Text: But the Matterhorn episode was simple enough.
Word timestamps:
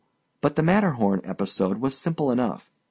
But 0.41 0.55
the 0.55 0.63
Matterhorn 0.63 1.21
episode 1.23 1.77
was 1.77 1.95
simple 1.95 2.31
enough. 2.31 2.71